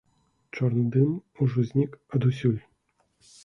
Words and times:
Чорны 0.55 0.83
дым 0.95 1.11
ужо 1.45 1.67
знік 1.69 1.91
адусюль. 2.17 2.61